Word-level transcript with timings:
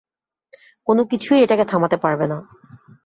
কোনকিছুই 0.87 1.39
এটাকে 1.41 1.65
থামাতে 1.65 1.97
পারবে 1.97 2.25
না। 2.27 2.37